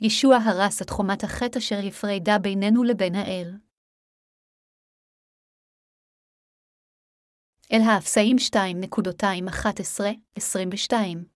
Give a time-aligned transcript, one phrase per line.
[0.00, 3.58] ישוע הרס את חומת החטא אשר הפרדה בינינו לבין האל.
[7.72, 11.33] אל האפסאים 2.211-22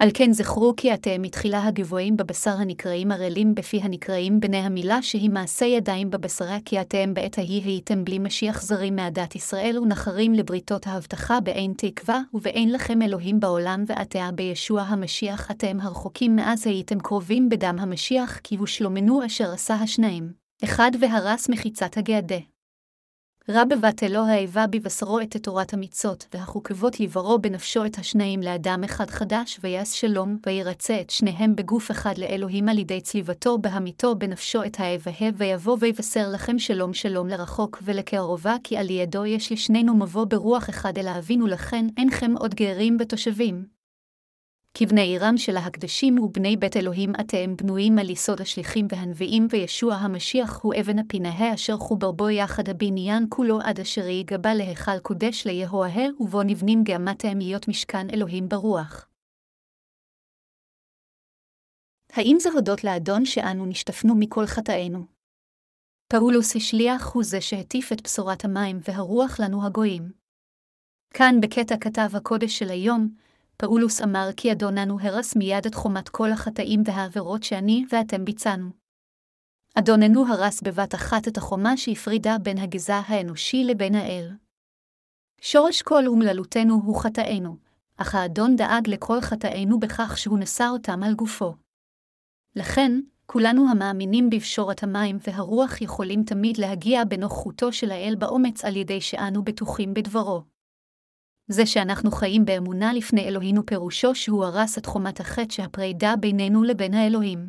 [0.00, 5.30] על כן זכרו כי אתם מתחילה הגבוהים בבשר הנקראים ערלים בפי הנקראים בני המילה שהיא
[5.30, 10.86] מעשה ידיים בבשרה כי אתם בעת ההיא הייתם בלי משיח זרים מעדת ישראל ונחרים לבריתות
[10.86, 17.48] ההבטחה באין תקווה ובאין לכם אלוהים בעולם ועתה בישוע המשיח אתם הרחוקים מאז הייתם קרובים
[17.48, 20.32] בדם המשיח כי הוא שלומנו אשר עשה השניים,
[20.64, 22.49] אחד והרס מחיצת הגעדה.
[23.48, 29.60] רע בבטלו האיבה בבשרו את תורת המצות, והחוקבות יברו בנפשו את השניים לאדם אחד חדש,
[29.62, 35.10] ויעש שלום, וירצה את שניהם בגוף אחד לאלוהים על ידי צליבתו בהמיתו בנפשו את האיבה,
[35.36, 40.98] ויבוא ויבשר לכם שלום שלום לרחוק ולקרבה, כי על ידו יש לשנינו מבוא ברוח אחד
[40.98, 43.79] אל האבינו לכן אינכם עוד גרים בתושבים.
[44.82, 50.60] כבני עירם של ההקדשים ובני בית אלוהים אתם בנויים על יסוד השליחים והנביאים, וישוע המשיח
[50.62, 56.06] הוא אבן הפינהה אשר חובר בו יחד הבניין כולו עד אשר ייגבה להיכל קודש ליהואה,
[56.20, 59.08] ובו נבנים גאמתם להיות משכן אלוהים ברוח.
[62.12, 65.06] האם זה הודות לאדון שאנו נשטפנו מכל חטאינו?
[66.12, 70.12] פאולוס השליח הוא זה שהטיף את בשורת המים והרוח לנו הגויים.
[71.14, 73.14] כאן בקטע כתב הקודש של היום,
[73.60, 78.70] פאולוס אמר כי אדוננו הרס מיד את חומת כל החטאים והעבירות שאני ואתם ביצענו.
[79.74, 84.30] אדוננו הרס בבת אחת את החומה שהפרידה בין הגזע האנושי לבין האל.
[85.40, 87.56] שורש כל אומללותנו הוא חטאינו,
[87.96, 91.54] אך האדון דאג לכל חטאינו בכך שהוא נשא אותם על גופו.
[92.56, 92.92] לכן,
[93.26, 99.44] כולנו המאמינים בפשורת המים והרוח יכולים תמיד להגיע בנוכחותו של האל באומץ על ידי שאנו
[99.44, 100.42] בטוחים בדברו.
[101.52, 106.94] זה שאנחנו חיים באמונה לפני אלוהינו פירושו שהוא הרס את חומת החטא שהפרידה בינינו לבין
[106.94, 107.48] האלוהים.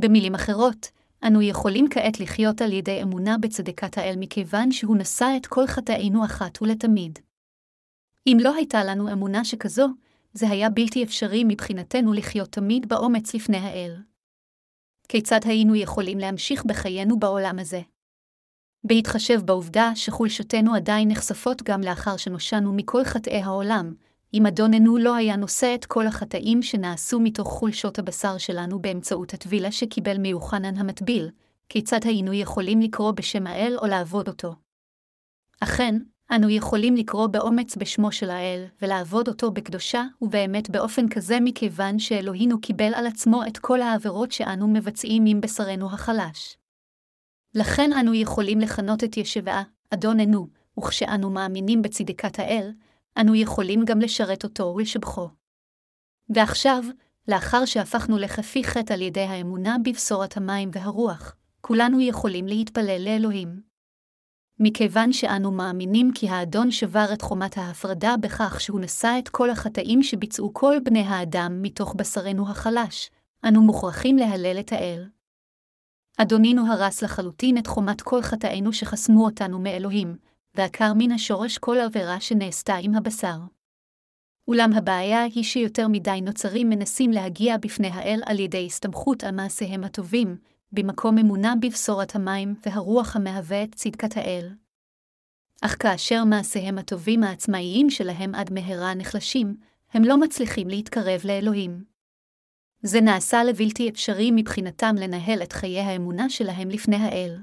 [0.00, 0.86] במילים אחרות,
[1.26, 6.24] אנו יכולים כעת לחיות על ידי אמונה בצדקת האל מכיוון שהוא נשא את כל חטאינו
[6.24, 7.18] אחת ולתמיד.
[8.26, 9.86] אם לא הייתה לנו אמונה שכזו,
[10.32, 13.96] זה היה בלתי אפשרי מבחינתנו לחיות תמיד באומץ לפני האל.
[15.08, 17.80] כיצד היינו יכולים להמשיך בחיינו בעולם הזה?
[18.84, 23.94] בהתחשב בעובדה שחולשותנו עדיין נחשפות גם לאחר שנושענו מכל חטאי העולם,
[24.34, 29.72] אם אדוננו לא היה נושא את כל החטאים שנעשו מתוך חולשות הבשר שלנו באמצעות הטבילה
[29.72, 31.30] שקיבל מיוחנן המטביל,
[31.68, 34.54] כיצד היינו יכולים לקרוא בשם האל או לעבוד אותו?
[35.60, 35.94] אכן,
[36.30, 42.60] אנו יכולים לקרוא באומץ בשמו של האל, ולעבוד אותו בקדושה, ובאמת באופן כזה מכיוון שאלוהינו
[42.60, 46.59] קיבל על עצמו את כל העבירות שאנו מבצעים עם בשרנו החלש.
[47.54, 50.46] לכן אנו יכולים לכנות את ישבעה, אדוננו,
[50.78, 52.72] וכשאנו מאמינים בצדקת האל,
[53.20, 55.28] אנו יכולים גם לשרת אותו ולשבחו.
[56.34, 56.84] ועכשיו,
[57.28, 63.60] לאחר שהפכנו לכפי חטא על ידי האמונה בבשורת המים והרוח, כולנו יכולים להתפלל לאלוהים.
[64.58, 70.02] מכיוון שאנו מאמינים כי האדון שבר את חומת ההפרדה בכך שהוא נשא את כל החטאים
[70.02, 73.10] שביצעו כל בני האדם מתוך בשרנו החלש,
[73.48, 75.08] אנו מוכרחים להלל את האל.
[76.22, 80.16] אדונינו הרס לחלוטין את חומת כל חטאינו שחסמו אותנו מאלוהים,
[80.54, 83.36] ועקר מן השורש כל עבירה שנעשתה עם הבשר.
[84.48, 89.84] אולם הבעיה היא שיותר מדי נוצרים מנסים להגיע בפני האל על ידי הסתמכות על מעשיהם
[89.84, 90.36] הטובים,
[90.72, 94.48] במקום אמונה בבשורת המים והרוח המהווה את צדקת האל.
[95.62, 99.56] אך כאשר מעשיהם הטובים העצמאיים שלהם עד מהרה נחלשים,
[99.92, 101.89] הם לא מצליחים להתקרב לאלוהים.
[102.82, 107.36] זה נעשה לבלתי אפשרי מבחינתם לנהל את חיי האמונה שלהם לפני האל.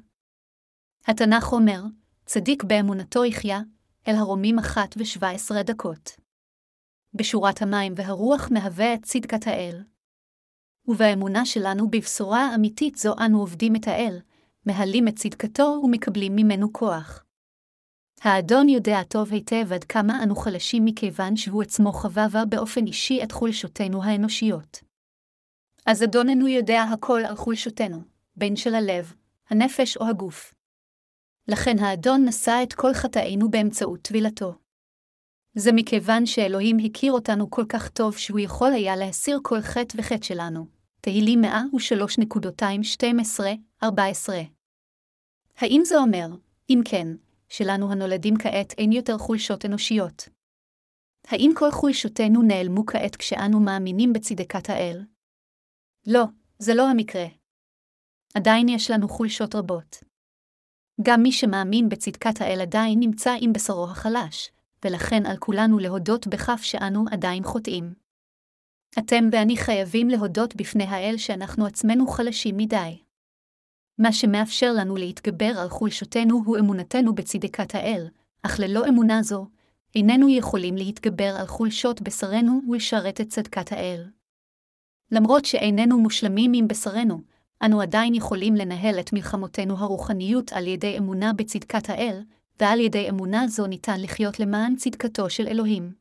[1.08, 1.82] התנ"ך אומר,
[2.26, 3.62] צדיק באמונתו יחיה,
[4.08, 6.12] אל הרומים אחת ושבע עשרה דקות.
[7.14, 9.84] בשורת המים והרוח מהווה את צדקת האל.
[10.88, 14.20] ובאמונה שלנו בבשורה האמיתית זו אנו עובדים את האל,
[14.66, 17.24] מהלים את צדקתו ומקבלים ממנו כוח.
[18.22, 23.32] האדון יודע טוב היטב עד כמה אנו חלשים מכיוון שהוא עצמו חווה באופן אישי את
[23.32, 24.87] חולשותינו האנושיות.
[25.90, 28.02] אז אדוננו יודע הכל על חולשותנו,
[28.36, 29.14] בין של הלב,
[29.50, 30.54] הנפש או הגוף.
[31.48, 34.56] לכן האדון נשא את כל חטאינו באמצעות טבילתו.
[35.56, 40.26] זה מכיוון שאלוהים הכיר אותנו כל כך טוב שהוא יכול היה להסיר כל חטא וחטא
[40.26, 40.68] שלנו.
[41.02, 41.42] תהילים
[43.84, 43.88] 103.212-14
[45.58, 46.28] האם זה אומר,
[46.70, 47.08] אם כן,
[47.50, 50.30] שלנו הנולדים כעת אין יותר חולשות אנושיות?
[51.28, 55.04] האם כל חולשותינו נעלמו כעת כשאנו מאמינים בצדקת האל?
[56.08, 56.24] לא,
[56.60, 57.26] זה לא המקרה.
[58.34, 60.04] עדיין יש לנו חולשות רבות.
[61.02, 64.52] גם מי שמאמין בצדקת האל עדיין נמצא עם בשרו החלש,
[64.86, 67.94] ולכן על כולנו להודות בכף שאנו עדיין חוטאים.
[69.00, 73.02] אתם ואני חייבים להודות בפני האל שאנחנו עצמנו חלשים מדי.
[73.98, 78.08] מה שמאפשר לנו להתגבר על חולשותנו הוא אמונתנו בצדקת האל,
[78.44, 79.48] אך ללא אמונה זו,
[79.96, 84.17] איננו יכולים להתגבר על חולשות בשרנו ולשרת את צדקת האל.
[85.12, 87.22] למרות שאיננו מושלמים עם בשרנו,
[87.66, 92.24] אנו עדיין יכולים לנהל את מלחמותינו הרוחניות על ידי אמונה בצדקת האל,
[92.60, 95.94] ועל ידי אמונה זו ניתן לחיות למען צדקתו של אלוהים.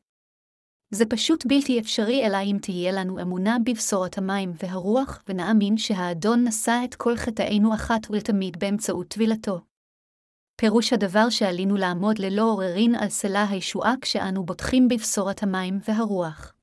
[0.91, 6.81] זה פשוט בלתי אפשרי אלא אם תהיה לנו אמונה בבשורת המים והרוח, ונאמין שהאדון נשא
[6.85, 9.59] את כל חטאינו אחת ולתמיד באמצעות טבילתו.
[10.55, 16.56] פירוש הדבר שעלינו לעמוד ללא עוררין על סלע הישועה כשאנו בוטחים בבשורת המים והרוח.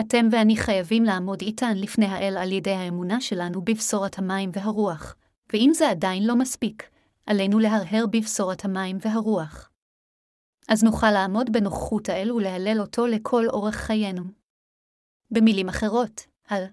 [0.00, 5.16] אתם ואני חייבים לעמוד איתן לפני האל על ידי האמונה שלנו בבשורת המים והרוח,
[5.52, 6.90] ואם זה עדיין לא מספיק,
[7.26, 9.70] עלינו להרהר בבשורת המים והרוח.
[10.68, 14.22] אז נוכל לעמוד בנוכחות האל ולהלל אותו לכל אורך חיינו.
[15.30, 16.64] במילים אחרות, על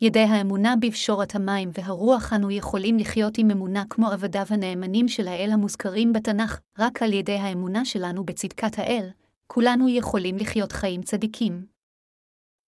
[0.00, 5.50] ידי האמונה בפשורת המים והרוח אנו יכולים לחיות עם אמונה כמו עבדיו הנאמנים של האל
[5.52, 9.10] המוזכרים בתנ"ך, רק על ידי האמונה שלנו בצדקת האל,
[9.46, 11.71] כולנו יכולים לחיות חיים צדיקים.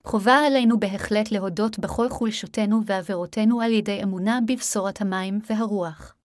[0.06, 6.16] חובה עלינו בהחלט להודות בכל חולשותינו ועבירותינו על ידי אמונה בבשורת המים והרוח.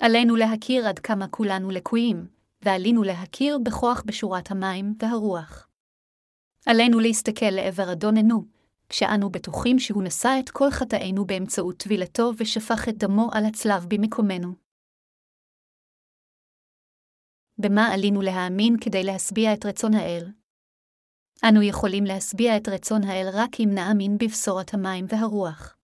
[0.00, 2.28] עלינו להכיר עד כמה כולנו לקויים,
[2.62, 5.68] ועלינו להכיר בכוח בשורת המים והרוח.
[6.66, 8.44] עלינו להסתכל לעבר אדוננו,
[8.88, 14.54] כשאנו בטוחים שהוא נשא את כל חטאינו באמצעות טבילתו ושפך את דמו על הצלב במקומנו.
[17.58, 20.37] במה עלינו להאמין כדי להשביע את רצון האל?
[21.44, 25.76] אנו יכולים להשביע את רצון האל רק אם נאמין בבשורת המים והרוח.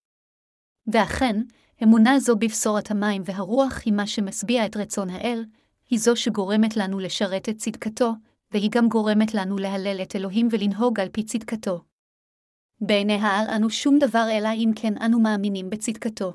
[0.93, 1.43] ואכן,
[1.83, 5.45] אמונה זו בבשורת המים והרוח היא מה שמשביע את רצון האל,
[5.91, 8.13] היא זו שגורמת לנו לשרת את צדקתו,
[8.51, 11.85] והיא גם גורמת לנו להלל את אלוהים ולנהוג על פי צדקתו.
[12.81, 16.33] בעיני העל אנו שום דבר אלא אם כן אנו מאמינים בצדקתו.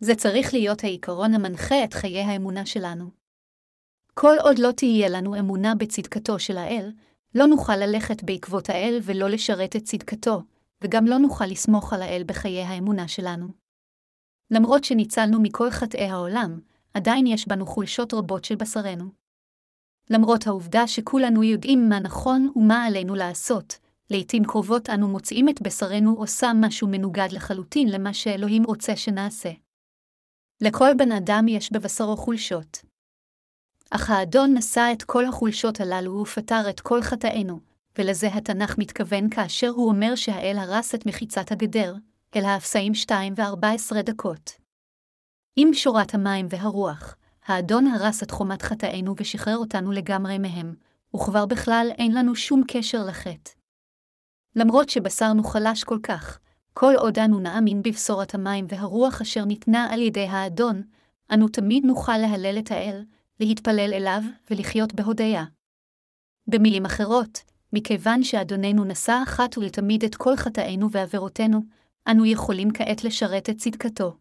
[0.00, 3.10] זה צריך להיות העיקרון המנחה את חיי האמונה שלנו.
[4.14, 6.92] כל עוד לא תהיה לנו אמונה בצדקתו של האל,
[7.34, 10.42] לא נוכל ללכת בעקבות האל ולא לשרת את צדקתו,
[10.84, 13.48] וגם לא נוכל לסמוך על האל בחיי האמונה שלנו.
[14.50, 16.60] למרות שניצלנו מכל חטאי העולם,
[16.94, 19.10] עדיין יש בנו חולשות רבות של בשרנו.
[20.10, 23.78] למרות העובדה שכולנו יודעים מה נכון ומה עלינו לעשות,
[24.10, 29.50] לעתים קרובות אנו מוצאים את בשרנו עושה משהו מנוגד לחלוטין למה שאלוהים רוצה שנעשה.
[30.62, 32.89] לכל בן אדם יש בבשרו חולשות.
[33.90, 37.60] אך האדון נשא את כל החולשות הללו ופתר את כל חטאינו,
[37.98, 41.94] ולזה התנ"ך מתכוון כאשר הוא אומר שהאל הרס את מחיצת הגדר,
[42.36, 44.52] אל האפסאים 2 ו-14 דקות.
[45.56, 47.16] עם שורת המים והרוח,
[47.46, 50.74] האדון הרס את חומת חטאינו ושחרר אותנו לגמרי מהם,
[51.14, 53.50] וכבר בכלל אין לנו שום קשר לחטא.
[54.56, 56.38] למרות שבשרנו חלש כל כך,
[56.74, 60.82] כל עוד אנו נאמין בבשורת המים והרוח אשר ניתנה על ידי האדון,
[61.32, 63.04] אנו תמיד נוכל להלל את האל,
[63.40, 65.44] להתפלל אליו ולחיות בהודיה.
[66.46, 67.38] במילים אחרות,
[67.72, 71.60] מכיוון שאדוננו נשא אחת ולתמיד את כל חטאינו ועבירותינו,
[72.10, 74.16] אנו יכולים כעת לשרת את צדקתו.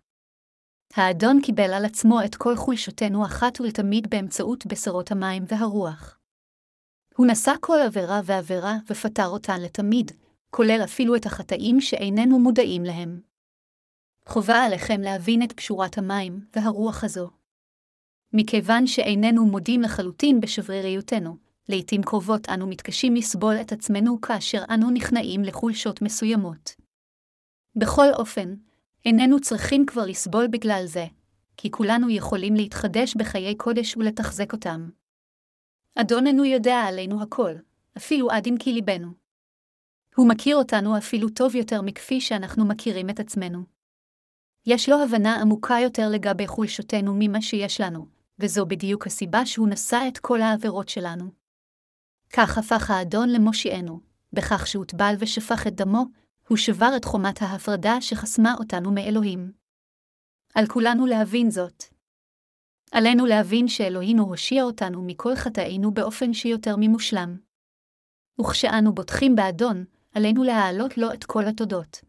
[0.93, 6.19] האדון קיבל על עצמו את כל חולשותינו אחת ולתמיד באמצעות בשורות המים והרוח.
[7.15, 10.11] הוא נשא כל עבירה ועבירה ופתר אותן לתמיד,
[10.49, 13.21] כולל אפילו את החטאים שאיננו מודעים להם.
[14.25, 17.38] חובה עליכם להבין את קשורת המים והרוח הזו.
[18.33, 21.37] מכיוון שאיננו מודים לחלוטין בשבריריותנו,
[21.69, 26.75] לעתים קרובות אנו מתקשים לסבול את עצמנו כאשר אנו נכנעים לחולשות מסוימות.
[27.75, 28.55] בכל אופן,
[29.05, 31.05] איננו צריכים כבר לסבול בגלל זה,
[31.57, 34.89] כי כולנו יכולים להתחדש בחיי קודש ולתחזק אותם.
[35.95, 37.51] אדוננו יודע עלינו הכל,
[37.97, 39.11] אפילו עד עמקי ליבנו.
[40.15, 43.63] הוא מכיר אותנו אפילו טוב יותר מכפי שאנחנו מכירים את עצמנו.
[44.65, 49.99] יש לו הבנה עמוקה יותר לגבי חולשותנו ממה שיש לנו, וזו בדיוק הסיבה שהוא נשא
[50.07, 51.31] את כל העבירות שלנו.
[52.33, 53.99] כך הפך האדון למושיענו,
[54.33, 56.05] בכך שהוטבל ושפך את דמו,
[56.47, 59.51] הוא שבר את חומת ההפרדה שחסמה אותנו מאלוהים.
[60.55, 61.83] על כולנו להבין זאת.
[62.91, 67.37] עלינו להבין שאלוהינו הושיע אותנו מכל חטאינו באופן שיותר ממושלם.
[68.41, 72.01] וכשאנו בוטחים באדון, עלינו להעלות לו את כל התודות.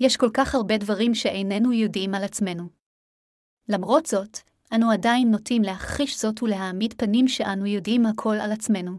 [0.00, 2.68] יש כל כך הרבה דברים שאיננו יודעים על עצמנו.
[3.68, 4.38] למרות זאת,
[4.74, 8.98] אנו עדיין נוטים להכחיש זאת ולהעמיד פנים שאנו יודעים הכל על עצמנו.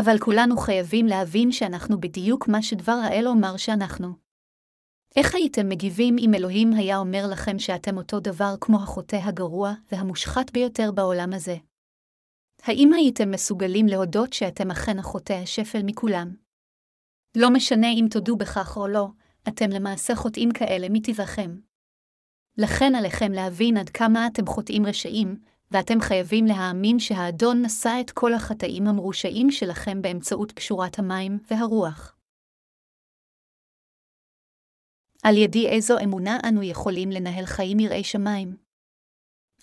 [0.00, 4.08] אבל כולנו חייבים להבין שאנחנו בדיוק מה שדבר האל אומר שאנחנו.
[5.16, 10.50] איך הייתם מגיבים אם אלוהים היה אומר לכם שאתם אותו דבר כמו החוטא הגרוע והמושחת
[10.52, 11.56] ביותר בעולם הזה?
[12.62, 16.36] האם הייתם מסוגלים להודות שאתם אכן החוטא השפל מכולם?
[17.36, 19.08] לא משנה אם תודו בכך או לא,
[19.48, 21.67] אתם למעשה חוטאים כאלה מטבעכם.
[22.58, 25.36] לכן עליכם להבין עד כמה אתם חוטאים רשעים,
[25.70, 32.16] ואתם חייבים להאמין שהאדון נשא את כל החטאים המרושעים שלכם באמצעות קשורת המים והרוח.
[35.22, 38.56] על ידי איזו אמונה אנו יכולים לנהל חיים יראי שמיים?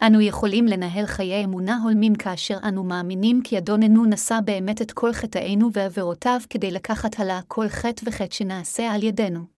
[0.08, 5.14] אנו יכולים לנהל חיי אמונה הולמים כאשר אנו מאמינים כי אדוננו נשא באמת את כל
[5.14, 9.55] חטאינו ועבירותיו כדי לקחת הלה כל חטא וחטא שנעשה על ידינו.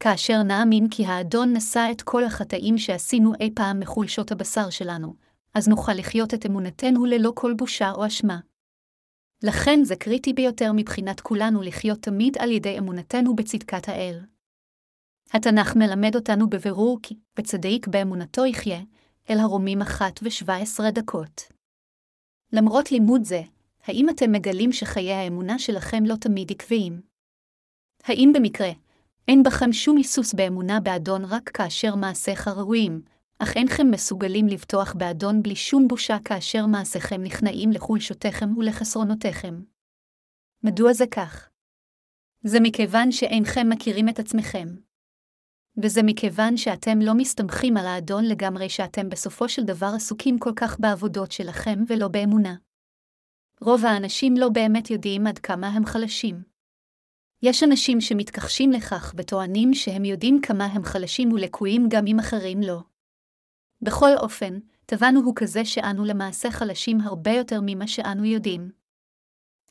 [0.00, 5.14] כאשר נאמין כי האדון נשא את כל החטאים שעשינו אי פעם מחולשות הבשר שלנו,
[5.54, 8.40] אז נוכל לחיות את אמונתנו ללא כל בושה או אשמה.
[9.42, 14.20] לכן זה קריטי ביותר מבחינת כולנו לחיות תמיד על ידי אמונתנו בצדקת האל.
[15.32, 18.80] התנ"ך מלמד אותנו בבירור כי בצדיק באמונתו יחיה,
[19.30, 21.42] אל הרומים אחת ושבע עשרה דקות.
[22.52, 23.42] למרות לימוד זה,
[23.84, 27.00] האם אתם מגלים שחיי האמונה שלכם לא תמיד עקביים?
[28.04, 28.70] האם במקרה,
[29.28, 33.02] אין בכם שום היסוס באמונה באדון רק כאשר מעשיך ראויים,
[33.38, 39.62] אך אינכם מסוגלים לבטוח באדון בלי שום בושה כאשר מעשיכם נכנעים לחולשותיכם ולחסרונותיכם.
[40.62, 41.50] מדוע זה כך?
[42.42, 44.68] זה מכיוון שאינכם מכירים את עצמכם.
[45.82, 50.80] וזה מכיוון שאתם לא מסתמכים על האדון לגמרי שאתם בסופו של דבר עסוקים כל כך
[50.80, 52.54] בעבודות שלכם ולא באמונה.
[53.60, 56.53] רוב האנשים לא באמת יודעים עד כמה הם חלשים.
[57.46, 62.80] יש אנשים שמתכחשים לכך וטוענים שהם יודעים כמה הם חלשים ולקויים גם אם אחרים לא.
[63.82, 68.70] בכל אופן, טבענו הוא כזה שאנו למעשה חלשים הרבה יותר ממה שאנו יודעים.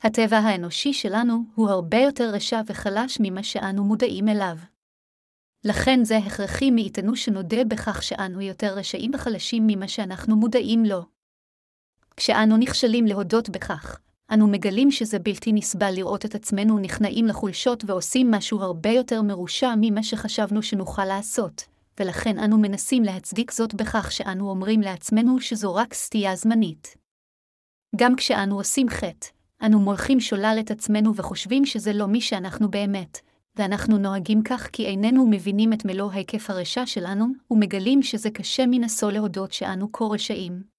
[0.02, 4.56] הטבע האנושי שלנו הוא הרבה יותר רשע וחלש ממה שאנו מודעים אליו.
[5.64, 11.02] לכן זה הכרחי מאיתנו שנודה בכך שאנו יותר רשעים וחלשים ממה שאנחנו מודעים לו.
[12.16, 14.00] כשאנו נכשלים להודות בכך,
[14.30, 19.74] אנו מגלים שזה בלתי נסבל לראות את עצמנו נכנעים לחולשות ועושים משהו הרבה יותר מרושע
[19.80, 21.64] ממה שחשבנו שנוכל לעשות,
[22.00, 26.96] ולכן אנו מנסים להצדיק זאת בכך שאנו אומרים לעצמנו שזו רק סטייה זמנית.
[27.96, 29.26] גם כשאנו עושים חטא,
[29.62, 33.18] אנו מולכים שולל את עצמנו וחושבים שזה לא מי שאנחנו באמת,
[33.56, 39.12] ואנחנו נוהגים כך כי איננו מבינים את מלוא היקף הרשע שלנו, ומגלים שזה קשה מנשוא
[39.12, 40.73] להודות שאנו כה רשעים.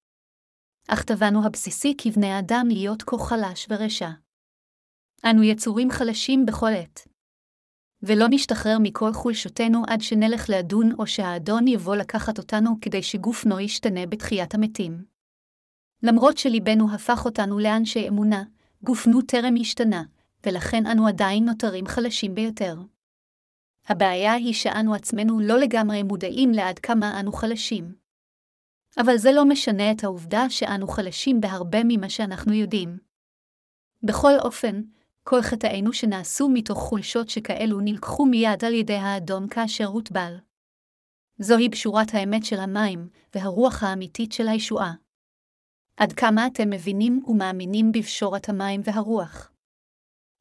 [0.88, 4.10] אך טבענו הבסיסי כבני האדם להיות כה חלש ורשע.
[5.30, 7.08] אנו יצורים חלשים בכל עת.
[8.02, 14.06] ולא נשתחרר מכל חולשותנו עד שנלך לאדון או שהאדון יבוא לקחת אותנו כדי שגופנו ישתנה
[14.06, 15.04] בתחיית המתים.
[16.02, 18.44] למרות שליבנו הפך אותנו לאנשי אמונה,
[18.82, 20.02] גופנו טרם השתנה,
[20.46, 22.76] ולכן אנו עדיין נותרים חלשים ביותר.
[23.88, 28.05] הבעיה היא שאנו עצמנו לא לגמרי מודעים לעד כמה אנו חלשים.
[29.00, 32.98] אבל זה לא משנה את העובדה שאנו חלשים בהרבה ממה שאנחנו יודעים.
[34.02, 34.82] בכל אופן,
[35.22, 40.36] כל חטאינו שנעשו מתוך חולשות שכאלו נלקחו מיד על ידי האדום כאשר הוטבל.
[41.38, 44.92] זוהי בשורת האמת של המים, והרוח האמיתית של הישועה.
[45.96, 49.52] עד כמה אתם מבינים ומאמינים בבשורת המים והרוח?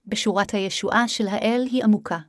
[0.05, 2.19] בשורת הישועה של האל היא עמוקה.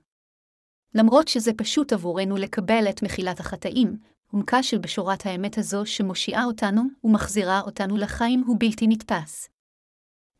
[0.94, 3.96] למרות שזה פשוט עבורנו לקבל את מחילת החטאים,
[4.32, 9.48] עומקה של בשורת האמת הזו שמושיעה אותנו ומחזירה אותנו לחיים הוא בלתי נתפס.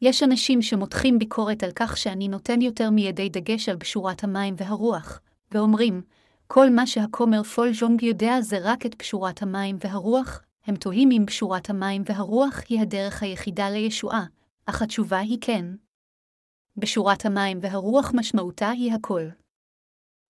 [0.02, 5.21] יש אנשים שמותחים ביקורת על כך שאני נותן יותר מידי דגש על בשורת המים והרוח,
[5.52, 6.02] ואומרים,
[6.47, 11.26] כל מה שהכומר פול ג'ונג יודע זה רק את בשורת המים והרוח, הם תוהים אם
[11.26, 14.25] בשורת המים והרוח היא הדרך היחידה לישועה,
[14.66, 15.64] אך התשובה היא כן.
[16.76, 19.23] בשורת המים והרוח משמעותה היא הכל.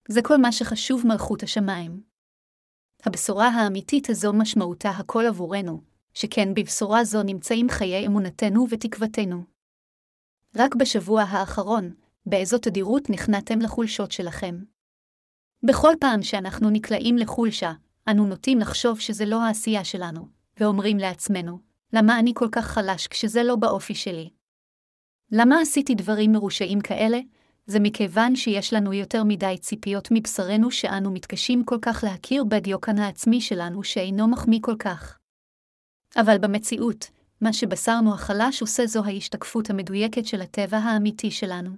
[0.09, 2.06] זה כל מה שחשוב מלכות השמיים.
[3.05, 5.81] הבשורה האמיתית הזו משמעותה הכל עבורנו,
[6.15, 9.45] שכן בבשורה זו נמצאים חיי אמונתנו ותקוותנו.
[10.57, 11.95] רק בשבוע האחרון,
[12.26, 14.65] באיזו תדירות נכנעתם לחולשות שלכם.
[15.62, 17.73] בכל פעם שאנחנו נקלעים לחולשה,
[18.11, 20.29] אנו נוטים לחשוב שזה לא העשייה שלנו,
[20.61, 21.59] ואומרים לעצמנו,
[21.93, 24.31] למה אני כל כך חלש כשזה לא באופי שלי?
[25.33, 27.19] למה עשיתי דברים מרושעים כאלה?
[27.66, 33.40] זה מכיוון שיש לנו יותר מדי ציפיות מבשרנו שאנו מתקשים כל כך להכיר בדיוקן העצמי
[33.40, 35.18] שלנו שאינו מחמיא כל כך.
[36.16, 41.70] אבל במציאות, מה שבשרנו החלש עושה זו ההשתקפות המדויקת של הטבע האמיתי שלנו.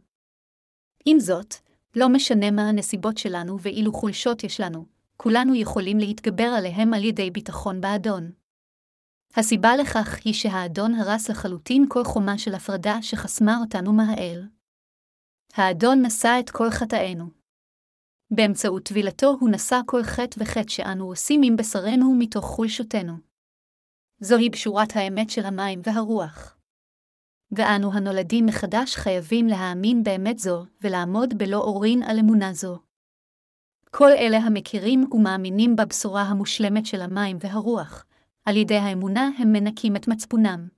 [1.04, 1.54] עם זאת,
[1.96, 7.30] לא משנה מה הנסיבות שלנו ואילו חולשות יש לנו, כולנו יכולים להתגבר עליהם על ידי
[7.30, 8.30] ביטחון באדון.
[9.36, 14.57] הסיבה לכך היא שהאדון הרס לחלוטין כל חומה של הפרדה שחסמה אותנו מהאל.
[15.58, 17.24] האדון נשא את כל חטאינו.
[18.30, 23.12] באמצעות טבילתו הוא נשא כל חטא וחטא שאנו עושים עם בשרנו מתוך חולשותנו.
[24.20, 26.58] זוהי בשורת האמת של המים והרוח.
[27.52, 32.78] ואנו הנולדים מחדש חייבים להאמין באמת זו, ולעמוד בלא עוררין על אמונה זו.
[33.90, 38.04] כל אלה המכירים ומאמינים בבשורה המושלמת של המים והרוח,
[38.44, 40.68] על ידי האמונה הם מנקים את מצפונם.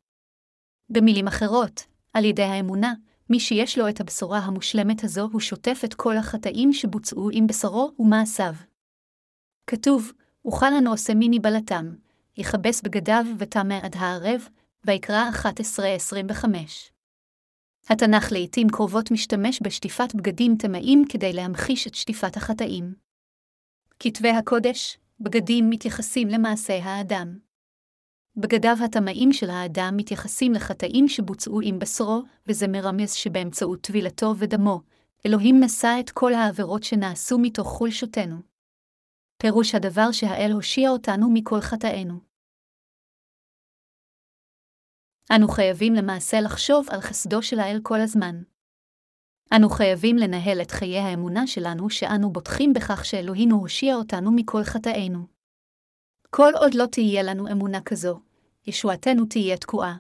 [0.89, 2.95] במילים אחרות, על ידי האמונה,
[3.31, 7.93] מי שיש לו את הבשורה המושלמת הזו, הוא שוטף את כל החטאים שבוצעו עם בשרו
[7.99, 8.55] ומעשיו.
[9.67, 10.13] כתוב,
[10.45, 11.95] אוכל הנעושה מנבלתם,
[12.37, 14.49] יכבס בגדיו וטמא עד הערב,
[14.85, 16.45] ויקרא 11-25.
[17.89, 22.95] התנ"ך לעתים קרובות משתמש בשטיפת בגדים טמאים כדי להמחיש את שטיפת החטאים.
[23.99, 27.50] כתבי הקודש, בגדים מתייחסים למעשה האדם.
[28.37, 34.81] בגדיו הטמאים של האדם מתייחסים לחטאים שבוצעו עם בשרו, וזה מרמז שבאמצעות טבילתו ודמו,
[35.27, 38.37] אלוהים נשא את כל העבירות שנעשו מתוך חולשותנו.
[39.43, 42.15] פירוש הדבר שהאל הושיע אותנו מכל חטאינו.
[45.37, 48.43] אנו חייבים למעשה לחשוב על חסדו של האל כל הזמן.
[49.57, 55.40] אנו חייבים לנהל את חיי האמונה שלנו שאנו בוטחים בכך שאלוהינו הושיע אותנו מכל חטאינו.
[56.31, 58.21] כל עוד לא תהיה לנו אמונה כזו,
[58.67, 59.97] ישועתנו תהיה תקועה.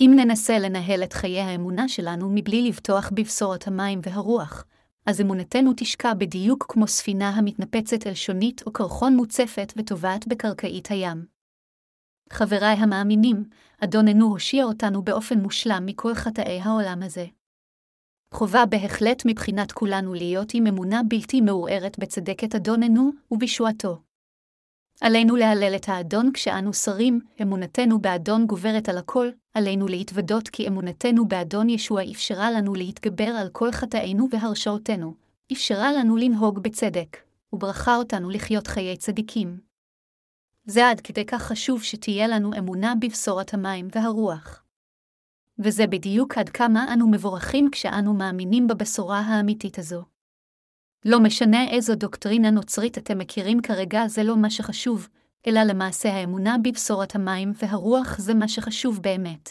[0.00, 4.64] אם ננסה לנהל את חיי האמונה שלנו מבלי לבטוח בבשורת המים והרוח,
[5.06, 11.26] אז אמונתנו תשקע בדיוק כמו ספינה המתנפצת אל שונית או קרחון מוצפת וטובעת בקרקעית הים.
[12.30, 13.44] חבריי המאמינים,
[13.84, 17.26] אדוננו הושיע אותנו באופן מושלם מכל חטאי העולם הזה.
[18.34, 24.07] חובה בהחלט מבחינת כולנו להיות עם אמונה בלתי מעורערת בצדקת אדוננו ובישועתו.
[25.00, 31.28] עלינו להלל את האדון כשאנו שרים, אמונתנו באדון גוברת על הכל, עלינו להתוודות כי אמונתנו
[31.28, 35.14] באדון ישוע אפשרה לנו להתגבר על כל חטאינו והרשעותינו,
[35.52, 37.16] אפשרה לנו לנהוג בצדק,
[37.52, 39.60] וברכה אותנו לחיות חיי צדיקים.
[40.64, 44.62] זה עד כדי כך חשוב שתהיה לנו אמונה בבשורת המים והרוח.
[45.58, 50.17] וזה בדיוק עד כמה אנו מבורכים כשאנו מאמינים בבשורה האמיתית הזו.
[51.04, 55.08] לא משנה איזו דוקטרינה נוצרית אתם מכירים כרגע, זה לא מה שחשוב,
[55.46, 59.50] אלא למעשה האמונה בבשורת המים והרוח זה מה שחשוב באמת.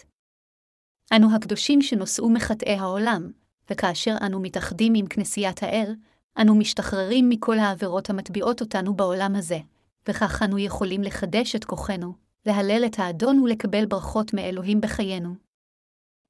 [1.15, 3.31] אנו הקדושים שנושאו מחטאי העולם,
[3.69, 5.95] וכאשר אנו מתאחדים עם כנסיית האל,
[6.41, 9.59] אנו משתחררים מכל העבירות המטביעות אותנו בעולם הזה,
[10.07, 12.13] וכך אנו יכולים לחדש את כוחנו,
[12.45, 15.35] להלל את האדון ולקבל ברכות מאלוהים בחיינו.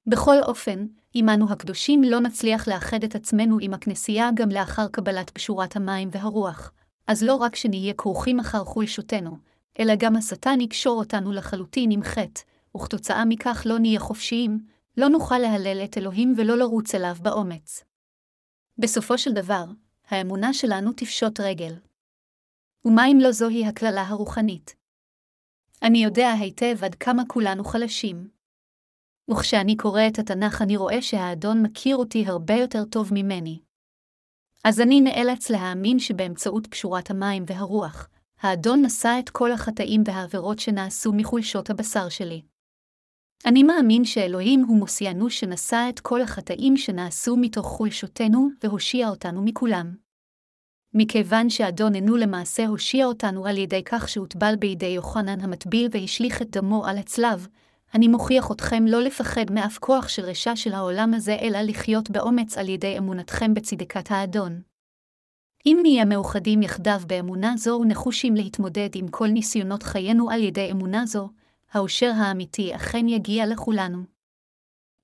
[0.07, 0.85] בכל אופן,
[1.19, 6.71] עמנו הקדושים לא נצליח לאחד את עצמנו עם הכנסייה גם לאחר קבלת פשורת המים והרוח,
[7.07, 9.37] אז לא רק שנהיה כרוכים אחר חולשותנו,
[9.79, 12.41] אלא גם השטן יקשור אותנו לחלוטין עם חטא,
[12.77, 14.59] וכתוצאה מכך לא נהיה חופשיים,
[14.97, 17.83] לא נוכל להלל את אלוהים ולא לרוץ אליו באומץ.
[18.77, 19.65] בסופו של דבר,
[20.07, 21.73] האמונה שלנו תפשוט רגל.
[22.85, 24.75] ומה אם לא זוהי הקללה הרוחנית?
[25.83, 28.36] אני יודע היטב עד כמה כולנו חלשים.
[29.31, 33.59] וכשאני קורא את התנ"ך אני רואה שהאדון מכיר אותי הרבה יותר טוב ממני.
[34.63, 38.09] אז אני נאלץ להאמין שבאמצעות פשורת המים והרוח,
[38.41, 42.41] האדון נשא את כל החטאים והעבירות שנעשו מחולשות הבשר שלי.
[43.45, 49.95] אני מאמין שאלוהים הוא מוסיענו שנשא את כל החטאים שנעשו מתוך חולשותנו והושיע אותנו מכולם.
[50.93, 56.85] מכיוון שאדוננו למעשה הושיע אותנו על ידי כך שהוטבל בידי יוחנן המטביל והשליך את דמו
[56.85, 57.47] על הצלב,
[57.97, 62.57] אני מוכיח אתכם לא לפחד מאף כוח של רשע של העולם הזה, אלא לחיות באומץ
[62.57, 64.61] על ידי אמונתכם בצדקת האדון.
[65.65, 71.05] אם נהיה מאוחדים יחדיו באמונה זו ונחושים להתמודד עם כל ניסיונות חיינו על ידי אמונה
[71.05, 71.29] זו,
[71.71, 74.03] האושר האמיתי אכן יגיע לכולנו.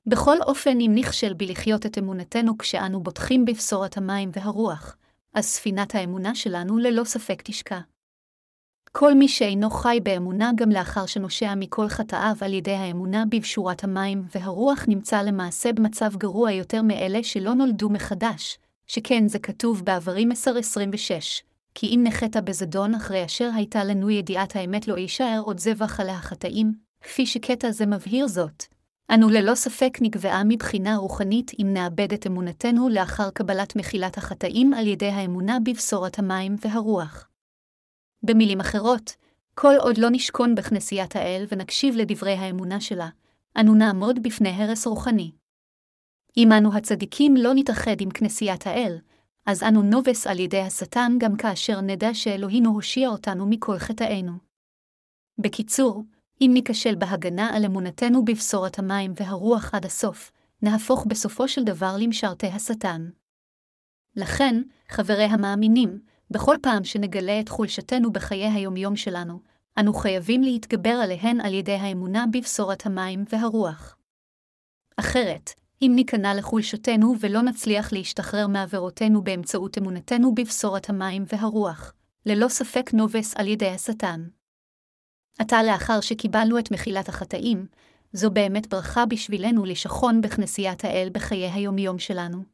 [0.06, 4.97] בכל אופן, אם נכשל בלחיות את אמונתנו כשאנו בוטחים בבשורת המים והרוח,
[5.34, 7.79] אז ספינת האמונה שלנו ללא ספק תשקע.
[8.97, 14.23] כל מי שאינו חי באמונה גם לאחר שנושע מכל חטאיו על ידי האמונה בבשורת המים
[14.36, 20.36] והרוח נמצא למעשה במצב גרוע יותר מאלה שלא נולדו מחדש, שכן זה כתוב בעברים 10-26,
[21.75, 26.10] כי אם נחת בזדון אחרי אשר הייתה לנו ידיעת האמת לא יישאר עוד זבח על
[26.10, 28.63] החטאים, כפי שקטע זה מבהיר זאת.
[29.13, 34.88] אנו ללא ספק נגבעה מבחינה רוחנית אם נאבד את אמונתנו לאחר קבלת מחילת החטאים על
[34.88, 37.27] ידי האמונה בבשורת המים והרוח.
[38.23, 39.15] במילים אחרות,
[39.55, 43.09] כל עוד לא נשכון בכנסיית האל ונקשיב לדברי האמונה שלה,
[43.59, 45.31] אנו נעמוד בפני הרס רוחני.
[46.38, 48.97] אם אנו הצדיקים לא נתאחד עם כנסיית האל,
[49.45, 54.31] אז אנו נובס על ידי השטן גם כאשר נדע שאלוהינו הושיע אותנו מכל חטאינו.
[55.38, 56.03] בקיצור,
[56.41, 60.31] אם ניכשל בהגנה על אמונתנו בבשורת המים והרוח עד הסוף,
[60.62, 63.09] נהפוך בסופו של דבר למשרתי השטן.
[64.15, 65.99] לכן, חברי המאמינים,
[66.31, 69.39] בכל פעם שנגלה את חולשתנו בחיי היומיום שלנו,
[69.79, 73.97] אנו חייבים להתגבר עליהן על ידי האמונה בבשורת המים והרוח.
[74.97, 81.93] אחרת, אם ניכנע לחולשותנו ולא נצליח להשתחרר מעבירותינו באמצעות אמונתנו בבשורת המים והרוח,
[82.25, 84.27] ללא ספק נובס על ידי השטן.
[85.39, 87.67] עתה לאחר שקיבלנו את מחילת החטאים,
[88.13, 92.52] זו באמת ברכה בשבילנו לשכון בכנסיית האל בחיי היומיום שלנו.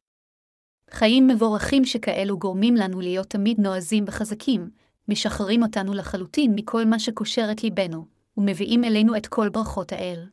[0.92, 4.70] חיים מבורכים שכאלו גורמים לנו להיות תמיד נועזים וחזקים,
[5.08, 8.06] משחררים אותנו לחלוטין מכל מה שקושר את ליבנו,
[8.38, 10.26] ומביאים אלינו את כל ברכות האל.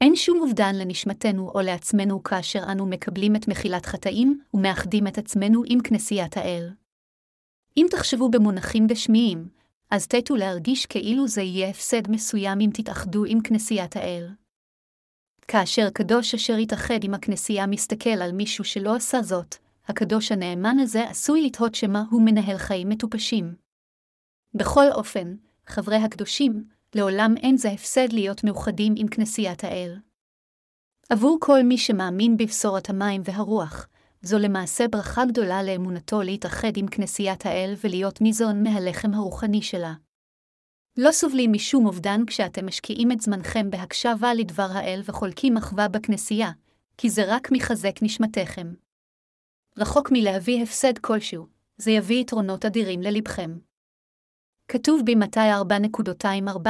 [0.00, 5.62] אין שום אובדן לנשמתנו או לעצמנו כאשר אנו מקבלים את מחילת חטאים ומאחדים את עצמנו
[5.66, 6.70] עם כנסיית האל.
[7.76, 9.48] אם תחשבו במונחים גשמיים,
[9.90, 14.28] אז תטו להרגיש כאילו זה יהיה הפסד מסוים אם תתאחדו עם כנסיית האל.
[15.52, 19.54] כאשר קדוש אשר יתאחד עם הכנסייה מסתכל על מישהו שלא עשה זאת,
[19.88, 23.54] הקדוש הנאמן הזה עשוי לתהות שמה הוא מנהל חיים מטופשים.
[24.54, 25.34] בכל אופן,
[25.66, 29.96] חברי הקדושים, לעולם אין זה הפסד להיות מאוחדים עם כנסיית האל.
[31.10, 33.88] עבור כל מי שמאמין בבשורת המים והרוח,
[34.22, 39.94] זו למעשה ברכה גדולה לאמונתו להתאחד עם כנסיית האל ולהיות ניזון מהלחם הרוחני שלה.
[40.96, 46.50] לא סובלים משום אובדן כשאתם משקיעים את זמנכם בהקשבה לדבר האל וחולקים אחווה בכנסייה,
[46.98, 48.74] כי זה רק מחזק נשמתכם.
[49.78, 53.58] רחוק מלהביא הפסד כלשהו, זה יביא יתרונות אדירים ללבכם.
[54.68, 56.68] כתוב במתי 4.24,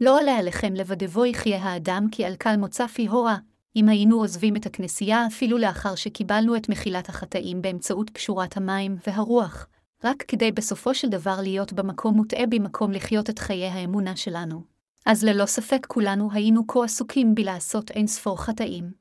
[0.00, 3.36] לא עלה עליכם לבדבו יחיה האדם כי על קל מוצא פי הורה,
[3.76, 9.66] אם היינו עוזבים את הכנסייה אפילו לאחר שקיבלנו את מחילת החטאים באמצעות פשורת המים והרוח,
[10.04, 14.62] רק כדי בסופו של דבר להיות במקום מוטעה במקום לחיות את חיי האמונה שלנו.
[15.06, 18.92] אז ללא ספק כולנו היינו כה עסוקים בלעשות אין ספור חטאים.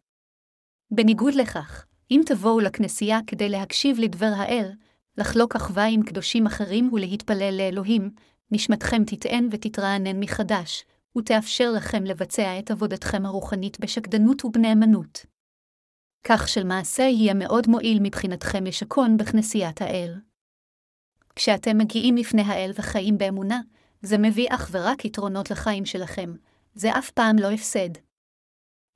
[0.91, 4.71] בניגוד לכך, אם תבואו לכנסייה כדי להקשיב לדבר האל,
[5.17, 8.11] לחלוק אחווה עם קדושים אחרים ולהתפלל לאלוהים,
[8.51, 10.85] נשמתכם תטען ותתרענן מחדש,
[11.17, 15.25] ותאפשר לכם לבצע את עבודתכם הרוחנית בשקדנות ובנאמנות.
[16.23, 20.15] כך שלמעשה יהיה מאוד מועיל מבחינתכם לשכון בכנסיית האל.
[21.35, 23.61] כשאתם מגיעים לפני האל וחיים באמונה,
[24.01, 26.33] זה מביא אך ורק יתרונות לחיים שלכם,
[26.73, 27.89] זה אף פעם לא הפסד.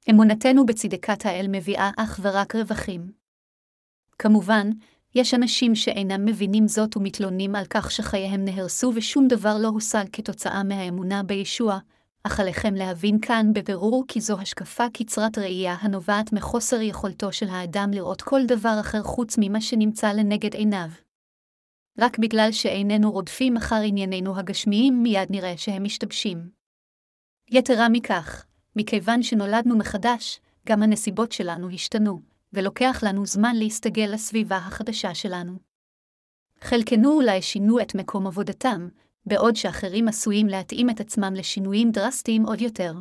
[0.10, 3.12] אמונתנו בצדקת האל מביאה אך ורק רווחים.
[4.20, 4.70] כמובן,
[5.16, 10.64] יש אנשים שאינם מבינים זאת ומתלוננים על כך שחייהם נהרסו ושום דבר לא הושג כתוצאה
[10.64, 11.80] מהאמונה בישוע,
[12.24, 17.92] אך עליכם להבין כאן בבירור כי זו השקפה קצרת ראייה הנובעת מחוסר יכולתו של האדם
[17.94, 21.03] לראות כל דבר אחר חוץ ממה שנמצא לנגד עיניו.
[22.00, 26.50] רק בגלל שאיננו רודפים אחר עניינינו הגשמיים, מיד נראה שהם משתבשים.
[27.52, 32.22] יתרה מכך, מכיוון שנולדנו מחדש, גם הנסיבות שלנו השתנו,
[32.54, 35.60] ולוקח לנו זמן להסתגל לסביבה החדשה שלנו.
[36.62, 38.90] חלקנו אולי שינו את מקום עבודתם,
[39.26, 42.94] בעוד שאחרים עשויים להתאים את עצמם לשינויים דרסטיים עוד יותר.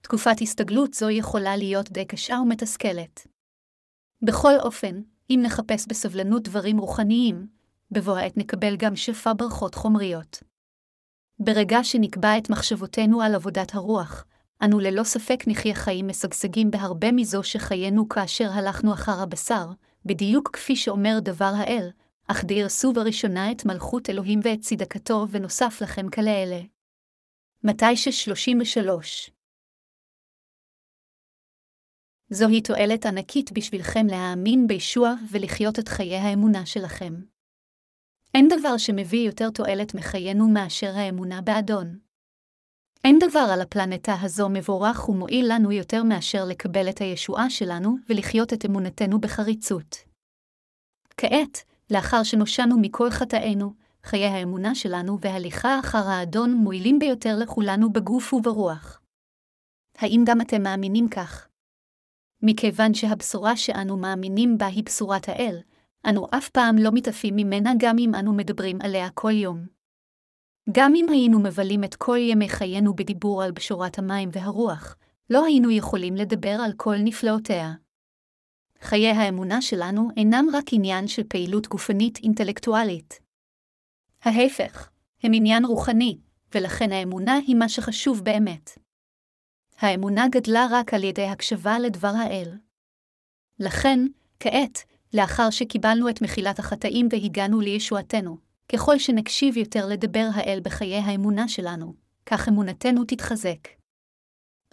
[0.00, 3.26] תקופת הסתגלות זו יכולה להיות די קשה ומתסכלת.
[4.22, 7.46] בכל אופן, אם נחפש בסבלנות דברים רוחניים,
[7.94, 10.42] בבוא העת נקבל גם שפע ברכות חומריות.
[11.38, 14.24] ברגע שנקבע את מחשבותינו על עבודת הרוח,
[14.64, 19.66] אנו ללא ספק נחיה חיים משגשגים בהרבה מזו שחיינו כאשר הלכנו אחר הבשר,
[20.04, 21.88] בדיוק כפי שאומר דבר האל,
[22.26, 26.60] אך דירסו בראשונה את מלכות אלוהים ואת צדקתו, ונוסף לכם כאלה.
[27.64, 29.30] מתי ששלושים ושלוש.
[32.30, 37.33] זוהי תועלת ענקית בשבילכם להאמין בישוע ולחיות את חיי האמונה שלכם.
[38.34, 41.98] אין דבר שמביא יותר תועלת מחיינו מאשר האמונה באדון.
[43.04, 48.52] אין דבר על הפלנטה הזו מבורך ומועיל לנו יותר מאשר לקבל את הישועה שלנו ולחיות
[48.52, 49.96] את אמונתנו בחריצות.
[51.16, 51.58] כעת,
[51.90, 53.72] לאחר שנושענו מכל חטאינו,
[54.04, 59.00] חיי האמונה שלנו והליכה אחר האדון מועילים ביותר לכולנו בגוף וברוח.
[59.98, 61.48] האם גם אתם מאמינים כך?
[62.42, 65.60] מכיוון שהבשורה שאנו מאמינים בה היא בשורת האל,
[66.08, 69.66] אנו אף פעם לא מתעפים ממנה גם אם אנו מדברים עליה כל יום.
[70.72, 74.96] גם אם היינו מבלים את כל ימי חיינו בדיבור על בשורת המים והרוח,
[75.30, 77.72] לא היינו יכולים לדבר על כל נפלאותיה.
[78.80, 83.20] חיי האמונה שלנו אינם רק עניין של פעילות גופנית אינטלקטואלית.
[84.22, 84.90] ההפך,
[85.22, 86.18] הם עניין רוחני,
[86.54, 88.70] ולכן האמונה היא מה שחשוב באמת.
[89.78, 92.58] האמונה גדלה רק על ידי הקשבה לדבר האל.
[93.58, 93.98] לכן,
[94.40, 94.84] כעת,
[95.14, 98.36] לאחר שקיבלנו את מחילת החטאים והגענו לישועתנו,
[98.72, 101.94] ככל שנקשיב יותר לדבר האל בחיי האמונה שלנו,
[102.26, 103.68] כך אמונתנו תתחזק.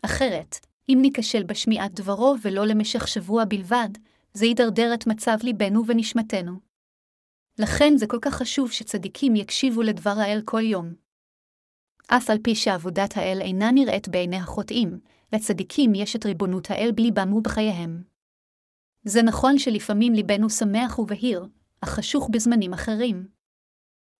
[0.02, 3.90] אחרת, אם ניכשל בשמיעת דברו ולא למשך שבוע בלבד,
[4.34, 6.52] זה ידרדר את מצב ליבנו ונשמתנו.
[7.60, 10.94] לכן זה כל כך חשוב שצדיקים יקשיבו לדבר האל כל יום.
[12.08, 15.00] אף על פי שעבודת האל אינה נראית בעיני החוטאים,
[15.34, 18.11] לצדיקים יש את ריבונות האל בליבם ובחייהם.
[19.04, 21.46] זה נכון שלפעמים ליבנו שמח ובהיר,
[21.82, 23.28] אך חשוך בזמנים אחרים.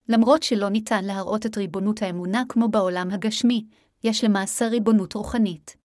[0.10, 3.66] למרות שלא ניתן להראות את ריבונות האמונה כמו בעולם הגשמי,
[4.04, 5.78] יש למעשה ריבונות רוחנית.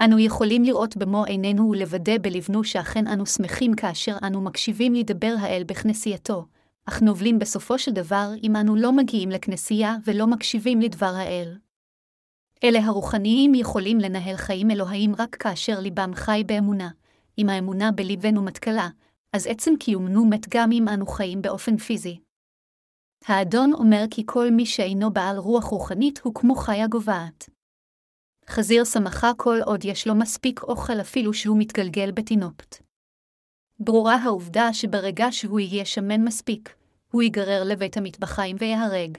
[0.00, 5.62] אנו יכולים לראות במו עינינו ולוודא בלבנו שאכן אנו שמחים כאשר אנו מקשיבים לדבר האל
[5.66, 6.46] בכנסייתו,
[6.86, 11.58] אך נובלים בסופו של דבר אם אנו לא מגיעים לכנסייה ולא מקשיבים לדבר האל.
[12.64, 16.88] אלה הרוחניים יכולים לנהל חיים אלוהיים רק כאשר ליבם חי באמונה.
[17.38, 18.88] אם האמונה בליבנו מתכלה,
[19.32, 22.18] אז עצם קיומנו מת גם אם אנו חיים באופן פיזי.
[23.26, 27.50] האדון אומר כי כל מי שאינו בעל רוח רוחנית הוא כמו חיה גוועת.
[28.48, 32.76] חזיר שמחה כל עוד יש לו מספיק אוכל אפילו שהוא מתגלגל בתינופת.
[33.80, 36.76] ברורה העובדה שברגע שהוא יהיה שמן מספיק,
[37.12, 39.18] הוא ייגרר לבית המטבחיים ויהרג.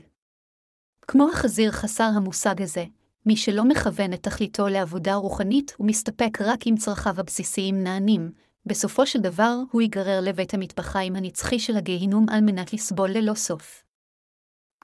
[1.07, 2.85] כמו החזיר חסר המושג הזה,
[3.25, 8.31] מי שלא מכוון את תכליתו לעבודה רוחנית ומסתפק רק אם צרכיו הבסיסיים נענים,
[8.65, 13.83] בסופו של דבר הוא ייגרר לבית המטבחיים הנצחי של הגיהינום על מנת לסבול ללא סוף.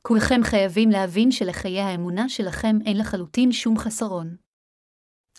[0.02, 4.36] כולכם חייבים להבין שלחיי האמונה שלכם אין לחלוטין שום חסרון.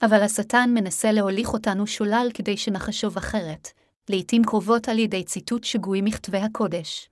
[0.03, 3.69] אבל השטן מנסה להוליך אותנו שולל כדי שנחשוב אחרת,
[4.11, 7.11] לעתים קרובות על ידי ציטוט שגוי מכתבי הקודש.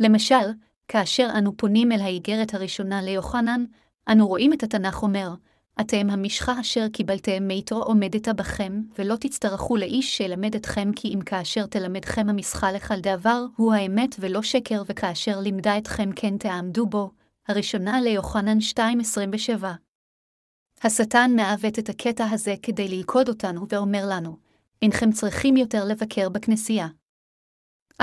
[0.00, 0.52] למשל,
[0.88, 3.64] כאשר אנו פונים אל האיגרת הראשונה ליוחנן,
[4.08, 5.34] אנו רואים את התנ"ך אומר,
[5.80, 11.66] אתם המשחה אשר קיבלתם מאיתו עומדת בכם, ולא תצטרכו לאיש שילמד אתכם, כי אם כאשר
[11.66, 17.10] תלמדכם המשחה לכל דבר, הוא האמת ולא שקר, וכאשר לימדה אתכם כן תעמדו בו.
[17.48, 19.64] הראשונה ליוחנן 2.27.
[20.84, 24.36] השטן מעוות את הקטע הזה כדי ללכוד אותנו ואומר לנו,
[24.82, 26.88] אינכם צריכים יותר לבקר בכנסייה.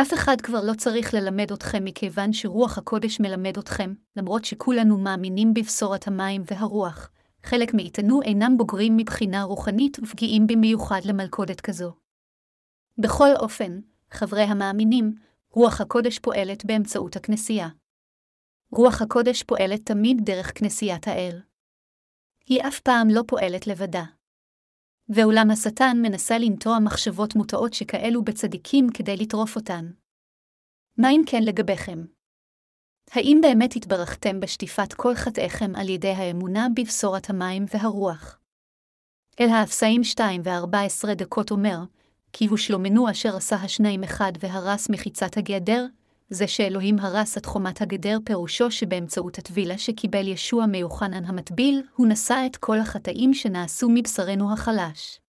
[0.01, 5.53] אף אחד כבר לא צריך ללמד אתכם מכיוון שרוח הקודש מלמד אתכם, למרות שכולנו מאמינים
[5.53, 7.10] בבשורת המים והרוח.
[7.43, 11.93] חלק מאיתנו אינם בוגרים מבחינה רוחנית ופגיעים במיוחד למלכודת כזו.
[12.97, 13.79] בכל אופן,
[14.12, 15.15] חברי המאמינים,
[15.49, 17.69] רוח הקודש פועלת באמצעות הכנסייה.
[18.71, 21.41] רוח הקודש פועלת תמיד דרך כנסיית האל.
[22.45, 24.03] היא אף פעם לא פועלת לבדה.
[25.09, 29.91] ואולם השטן מנסה לנטוע מחשבות מוטעות שכאלו בצדיקים כדי לטרוף אותן.
[30.97, 32.05] מה אם כן לגביכם?
[33.11, 38.39] האם באמת התברכתם בשטיפת כל חטאיכם על ידי האמונה בבשורת המים והרוח?
[39.39, 41.77] אל האפסאים 2 ו-14 דקות אומר,
[42.33, 45.85] כי הוא שלומנו אשר עשה השניים אחד והרס מחיצת הגדר,
[46.29, 52.43] זה שאלוהים הרס את חומת הגדר פירושו שבאמצעות הטבילה שקיבל ישוע מיוחנן המטביל, הוא נשא
[52.45, 55.19] את כל החטאים שנעשו מבשרנו החלש.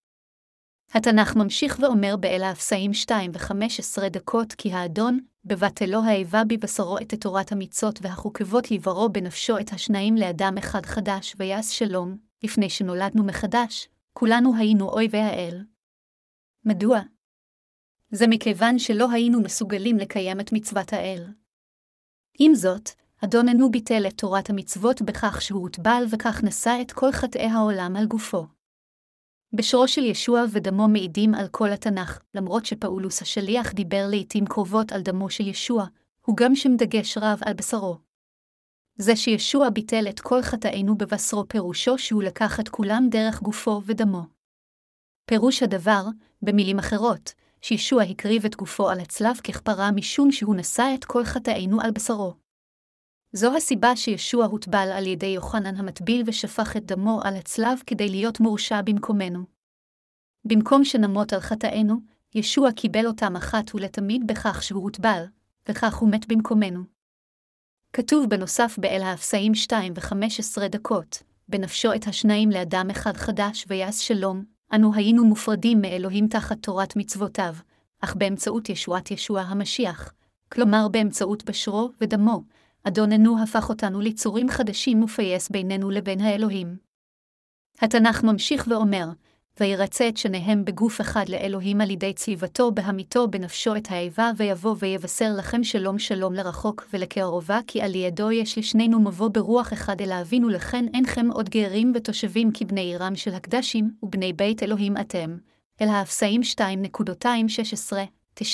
[0.92, 7.52] התנ"ך ממשיך ואומר באל האפסאים 2 ו-15 דקות כי האדון, בבטלו האיבה בבשרו את תורת
[7.52, 14.56] המצות והחוקבות לברו בנפשו את השניים לאדם אחד חדש ויעש שלום, לפני שנולדנו מחדש, כולנו
[14.56, 15.64] היינו אויבי האל.
[16.64, 17.00] מדוע?
[18.10, 21.26] זה מכיוון שלא היינו מסוגלים לקיים את מצוות האל.
[22.38, 22.90] עם זאת,
[23.24, 28.06] אדוננו ביטל את תורת המצוות בכך שהוא הוטבל וכך נשא את כל חטאי העולם על
[28.06, 28.46] גופו.
[29.52, 35.02] בשרו של ישוע ודמו מעידים על כל התנ"ך, למרות שפאולוס השליח דיבר לעתים קרובות על
[35.02, 35.86] דמו של ישוע,
[36.26, 37.98] הוא גם שם דגש רב על בשרו.
[38.96, 44.22] זה שישוע ביטל את כל חטאינו בבשרו פירושו שהוא לקח את כולם דרך גופו ודמו.
[45.26, 46.04] פירוש הדבר,
[46.42, 51.80] במילים אחרות, שישוע הקריב את גופו על הצלב ככפרה משום שהוא נשא את כל חטאינו
[51.80, 52.34] על בשרו.
[53.32, 58.40] זו הסיבה שישוע הוטבל על ידי יוחנן המטביל ושפך את דמו על הצלב כדי להיות
[58.40, 59.44] מורשע במקומנו.
[60.44, 61.94] במקום שנמות על חטאינו,
[62.34, 65.24] ישוע קיבל אותם אחת ולתמיד בכך שהוא הוטבל,
[65.68, 66.80] וכך הוא מת במקומנו.
[67.92, 74.44] כתוב בנוסף באל האפסאים 2 ו-15 דקות, בנפשו את השניים לאדם אחד חדש ויעש שלום,
[74.74, 77.55] אנו היינו מופרדים מאלוהים תחת תורת מצוותיו,
[78.00, 80.12] אך באמצעות ישועת ישוע המשיח,
[80.52, 82.42] כלומר באמצעות בשרו ודמו,
[82.83, 86.76] אדוננו הפך אותנו ליצורים חדשים ופייס בינינו לבין האלוהים.
[87.81, 89.09] התנ"ך ממשיך ואומר,
[89.60, 95.30] וירצה את שניהם בגוף אחד לאלוהים על ידי צליבתו בהמיתו בנפשו את האיבה, ויבוא ויבשר
[95.38, 100.48] לכם שלום שלום לרחוק ולקרבה, כי על ידו יש לשנינו מבוא ברוח אחד אל האבינו
[100.48, 105.36] לכן אינכם עוד גרים ותושבים כבני עירם של הקדשים, ובני בית אלוהים אתם.
[105.80, 106.40] אל האפסאים
[108.40, 108.44] 2.216-19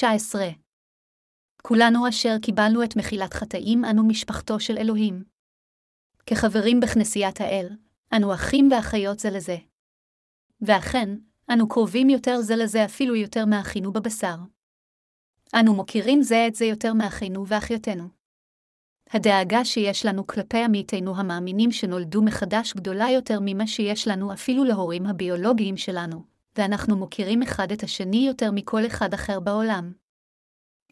[1.63, 5.25] כולנו אשר קיבלנו את מחילת חטאים, אנו משפחתו של אלוהים.
[6.27, 7.69] כחברים בכנסיית האל,
[8.17, 9.57] אנו אחים ואחיות זה לזה.
[10.63, 11.09] ואכן,
[11.53, 14.37] אנו קרובים יותר זה לזה אפילו יותר מאחינו בבשר.
[15.55, 18.05] אנו מוקירים זה את זה יותר מאחינו ואחיותינו.
[19.11, 25.07] הדאגה שיש לנו כלפי עמיתינו המאמינים שנולדו מחדש גדולה יותר ממה שיש לנו אפילו להורים
[25.07, 26.23] הביולוגיים שלנו,
[26.57, 29.93] ואנחנו מוכירים אחד את השני יותר מכל אחד אחר בעולם.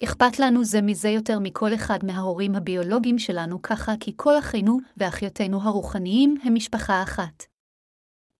[0.04, 5.62] אכפת לנו זה מזה יותר מכל אחד מההורים הביולוגיים שלנו ככה כי כל אחינו ואחיותינו
[5.62, 7.44] הרוחניים הם משפחה אחת.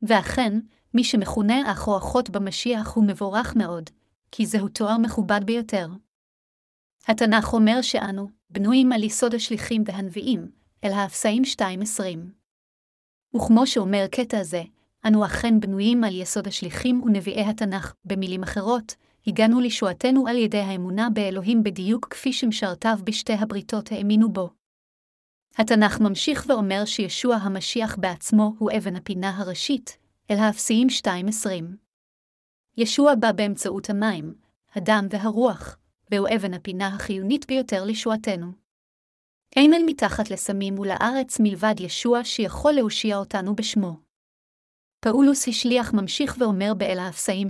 [0.03, 0.59] ואכן,
[0.95, 3.91] מי שמכונה אח או אחות במשיח הוא מבורך מאוד,
[4.33, 5.89] כי זהו תואר מכובד ביותר.
[7.09, 10.51] התנ"ך אומר שאנו בנויים על יסוד השליחים והנביאים,
[10.85, 12.03] אל האפסאים 2.20.
[13.37, 14.63] וכמו שאומר קטע זה,
[15.07, 18.95] אנו אכן בנויים על יסוד השליחים ונביאי התנ"ך, במילים אחרות,
[19.27, 24.51] הגענו לישועתנו על ידי האמונה באלוהים בדיוק כפי שמשרתיו בשתי הבריתות האמינו בו.
[25.57, 29.99] התנ"ך ממשיך ואומר שישוע המשיח בעצמו הוא אבן הפינה הראשית,
[30.31, 31.49] אל האפסיים 2.20.
[32.77, 34.35] ישוע בא באמצעות המים,
[34.75, 35.79] הדם והרוח,
[36.11, 38.53] והוא אבן הפינה החיונית ביותר לישועתנו.
[39.57, 43.97] אין אל מתחת לסמים ולארץ מלבד ישוע שיכול להושיע אותנו בשמו.
[45.01, 47.49] פאולוס השליח ממשיך ואומר באל האפסאים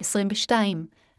[0.00, 0.52] 2.21-22,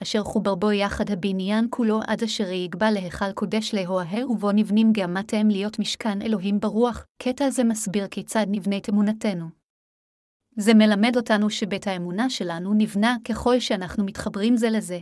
[0.05, 5.47] אשר חובר בו יחד הבניין כולו עד אשר יגבה להיכל קודש לאוהר ובו נבנים גאמתם
[5.47, 9.45] להיות משכן אלוהים ברוח, קטע זה מסביר כיצד נבנית אמונתנו.
[10.57, 14.99] זה מלמד אותנו שבית האמונה שלנו נבנה ככל שאנחנו מתחברים זה לזה.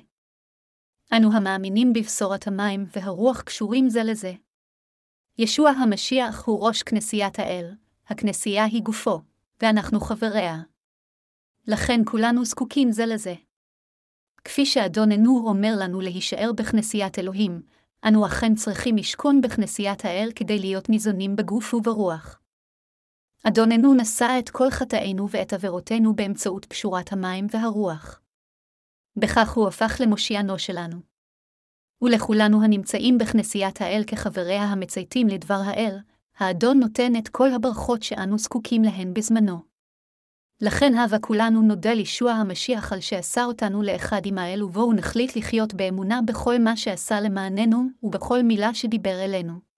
[1.18, 4.34] אנו המאמינים בבשורת המים והרוח קשורים זה לזה.
[5.38, 7.76] ישוע המשיח הוא ראש כנסיית האל,
[8.08, 9.22] הכנסייה היא גופו,
[9.62, 10.58] ואנחנו חבריה.
[11.68, 13.34] לכן כולנו זקוקים זה לזה.
[14.44, 17.62] כפי שאדוננו אומר לנו להישאר בכנסיית אלוהים,
[18.08, 22.40] אנו אכן צריכים לשכון בכנסיית האל כדי להיות ניזונים בגוף וברוח.
[23.44, 28.22] אדוננו נשא את כל חטאינו ואת עבירותינו באמצעות פשורת המים והרוח.
[29.16, 30.98] בכך הוא הפך למושיענו שלנו.
[32.02, 35.98] ולכולנו הנמצאים בכנסיית האל כחבריה המצייתים לדבר האל,
[36.38, 39.73] האדון נותן את כל הברכות שאנו זקוקים להן בזמנו.
[40.66, 45.74] לכן הווה כולנו נודה לישוע המשיח על שעשה אותנו לאחד עם האל ובואו נחליט לחיות
[45.74, 49.73] באמונה בכל מה שעשה למעננו ובכל מילה שדיבר אלינו.